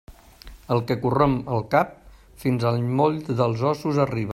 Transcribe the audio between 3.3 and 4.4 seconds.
dels ossos arriba.